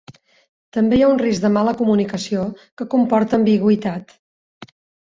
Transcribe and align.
També 0.77 0.97
hi 0.99 1.03
ha 1.07 1.09
un 1.15 1.21
risc 1.25 1.45
de 1.45 1.51
mala 1.59 1.75
comunicació 1.83 2.49
que 2.63 2.89
comporta 2.95 3.41
ambigüitat. 3.43 4.21